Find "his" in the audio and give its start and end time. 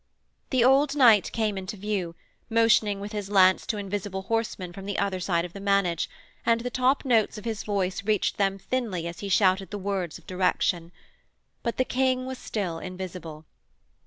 3.11-3.29, 7.45-7.61